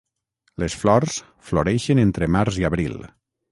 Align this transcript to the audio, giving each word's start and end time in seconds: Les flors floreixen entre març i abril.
Les 0.63 0.77
flors 0.83 1.17
floreixen 1.51 2.03
entre 2.07 2.31
març 2.39 2.61
i 2.65 2.69
abril. 2.73 2.99